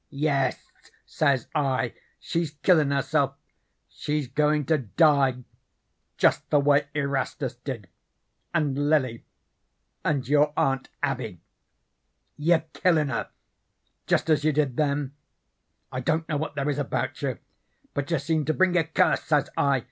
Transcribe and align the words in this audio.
"'Yes,' 0.09 0.71
says 1.05 1.47
I, 1.53 1.93
'she's 2.19 2.49
killin' 2.63 2.89
herself. 2.89 3.35
She's 3.87 4.27
goin' 4.27 4.65
to 4.65 4.79
die 4.79 5.43
just 6.17 6.49
the 6.49 6.59
way 6.59 6.87
Erastus 6.95 7.57
did, 7.57 7.87
and 8.51 8.89
Lily, 8.89 9.25
and 10.03 10.27
your 10.27 10.53
Aunt 10.57 10.89
Abby. 11.03 11.39
You're 12.35 12.65
killin' 12.73 13.09
her 13.09 13.29
jest 14.07 14.27
as 14.31 14.43
you 14.43 14.51
did 14.51 14.75
them. 14.75 15.13
I 15.91 15.99
don't 15.99 16.27
know 16.27 16.37
what 16.37 16.55
there 16.55 16.67
is 16.67 16.79
about 16.79 17.21
you, 17.21 17.37
but 17.93 18.09
you 18.09 18.17
seem 18.17 18.43
to 18.45 18.55
bring 18.55 18.75
a 18.75 18.83
curse,' 18.83 19.25
says 19.25 19.51
I. 19.55 19.79